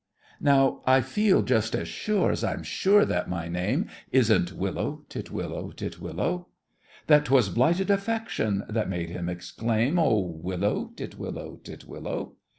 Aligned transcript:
Now 0.39 0.81
I 0.87 1.01
feel 1.01 1.43
just 1.43 1.75
as 1.75 1.87
sure 1.87 2.31
as 2.31 2.43
I'm 2.43 2.63
sure 2.63 3.05
that 3.05 3.29
my 3.29 3.47
name 3.47 3.85
Isn't 4.11 4.51
Willow, 4.51 5.05
titwillow, 5.09 5.69
titwillow, 5.73 6.47
That 7.05 7.25
'twas 7.25 7.49
blighted 7.49 7.91
affection 7.91 8.63
that 8.67 8.89
made 8.89 9.11
him 9.11 9.29
exclaim 9.29 9.99
"Oh, 9.99 10.17
willow, 10.21 10.91
titwillow, 10.95 11.57
titwillow!" 11.63 12.31